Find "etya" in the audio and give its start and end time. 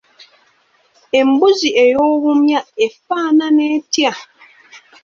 3.77-4.11